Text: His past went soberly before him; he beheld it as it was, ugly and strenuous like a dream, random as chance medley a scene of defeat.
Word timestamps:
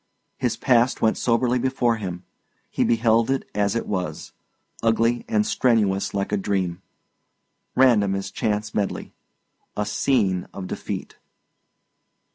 His 0.39 0.57
past 0.57 0.99
went 1.03 1.15
soberly 1.15 1.59
before 1.59 1.97
him; 1.97 2.23
he 2.71 2.83
beheld 2.83 3.29
it 3.29 3.47
as 3.53 3.75
it 3.75 3.85
was, 3.85 4.31
ugly 4.81 5.23
and 5.29 5.45
strenuous 5.45 6.11
like 6.15 6.31
a 6.31 6.37
dream, 6.37 6.81
random 7.75 8.15
as 8.15 8.31
chance 8.31 8.73
medley 8.73 9.13
a 9.77 9.85
scene 9.85 10.47
of 10.55 10.65
defeat. 10.65 11.19